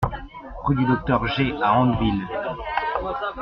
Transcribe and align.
Rue 0.63 0.73
du 0.77 0.83
Docteur 0.85 1.27
Gey 1.27 1.53
à 1.61 1.75
Andeville 1.77 2.25